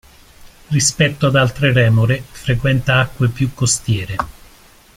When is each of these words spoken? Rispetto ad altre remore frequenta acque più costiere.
Rispetto 0.69 1.27
ad 1.27 1.35
altre 1.35 1.71
remore 1.71 2.23
frequenta 2.27 2.97
acque 3.01 3.29
più 3.29 3.53
costiere. 3.53 4.15